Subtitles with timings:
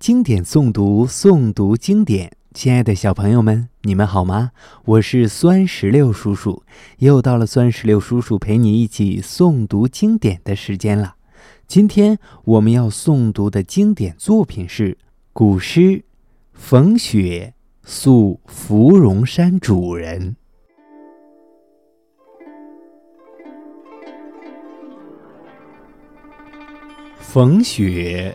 [0.00, 2.32] 经典诵读，诵读经典。
[2.54, 4.52] 亲爱的小朋友们，你们好吗？
[4.86, 6.62] 我是酸石榴叔叔，
[7.00, 11.16] 又到了酸石榴叔叔陪你一起诵读经典的时间了。
[11.66, 14.96] 今天我们要诵读的经典作品是
[15.34, 16.02] 古诗
[16.54, 17.52] 逢雪
[17.84, 20.34] 宿芙蓉山主人。
[27.18, 28.34] 冯雪。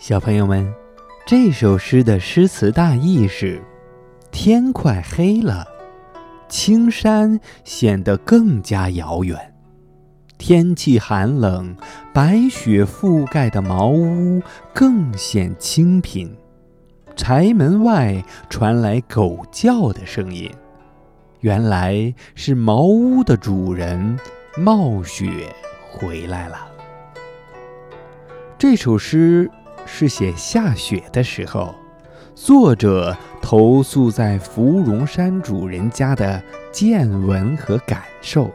[0.00, 0.66] 小朋友们，
[1.26, 3.62] 这首诗的诗词大意是：
[4.30, 5.66] 天快黑了，
[6.48, 9.36] 青山显得更加遥远；
[10.38, 11.76] 天气寒冷，
[12.14, 14.40] 白雪覆盖的茅屋
[14.72, 16.34] 更显清贫。
[17.14, 20.50] 柴门外传来狗叫的声音，
[21.40, 24.18] 原来是茅屋的主人
[24.56, 25.54] 冒雪
[25.90, 26.66] 回来了。
[28.56, 29.50] 这首诗。
[29.86, 31.74] 是写下雪的时候，
[32.34, 36.42] 作者投宿在芙蓉山主人家的
[36.72, 38.50] 见闻和感受。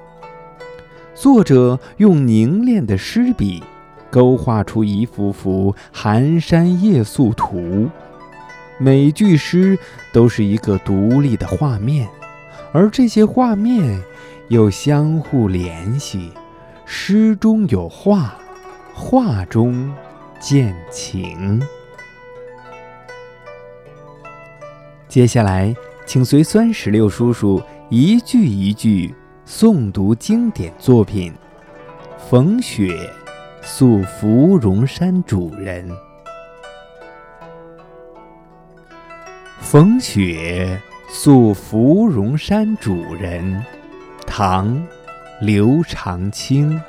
[1.13, 3.63] 作者用凝练的诗笔，
[4.09, 7.89] 勾画出一幅幅寒山夜宿图。
[8.77, 9.77] 每句诗
[10.11, 12.09] 都是一个独立的画面，
[12.73, 14.01] 而这些画面
[14.49, 16.31] 又相互联系。
[16.85, 18.35] 诗中有画，
[18.93, 19.91] 画中。
[20.39, 21.61] 见情。
[25.07, 25.73] 接下来，
[26.05, 29.15] 请随酸石榴叔叔一句一句
[29.47, 31.33] 诵读经典作品
[32.29, 33.09] 《逢雪
[33.61, 35.89] 宿芙蓉山主人》。
[39.61, 40.79] 《逢雪
[41.09, 43.43] 宿芙蓉山主人》，
[44.27, 44.75] 唐·
[45.39, 46.79] 刘长卿。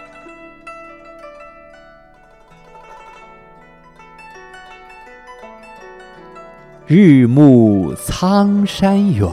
[6.89, 9.29] 日暮苍山远，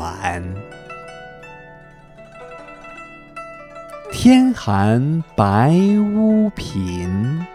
[4.12, 5.72] 天寒白
[6.16, 7.46] 屋贫。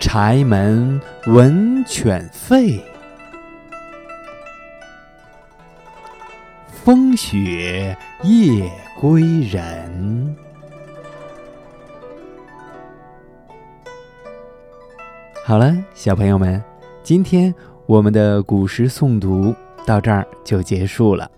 [0.00, 2.80] 柴门闻犬吠，
[6.84, 8.68] 风雪夜
[8.98, 10.36] 归人。
[15.46, 16.64] 好了，小朋友们，
[17.02, 21.30] 今天我们的古诗诵读到这儿就结束了。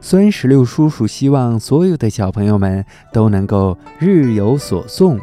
[0.00, 5.18] 酸石榴叔叔希望所有的小朋友们都能够日有所诵，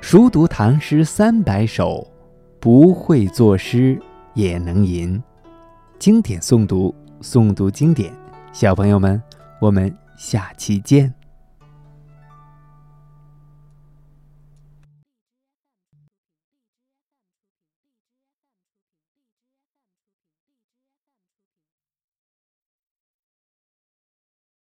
[0.00, 2.10] 熟读唐诗三百首，
[2.58, 4.00] 不会作诗
[4.32, 5.22] 也能吟。
[5.98, 8.10] 经典诵读，诵读经典。
[8.54, 9.22] 小朋友们，
[9.60, 11.17] 我们下期见。